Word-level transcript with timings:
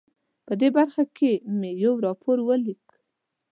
په 0.45 0.53
دې 0.59 0.69
برخه 0.77 1.03
کې 1.17 1.31
مې 1.59 1.71
یو 1.83 1.93
راپور 2.05 2.37
ولیک. 2.43 2.85